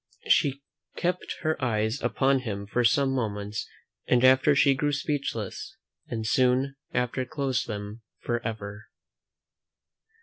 [0.25, 0.63] She
[0.95, 3.69] kept her eyes upon him for some moments
[4.09, 5.77] after she grew speechless,
[6.07, 8.85] and soon after closed them for ever.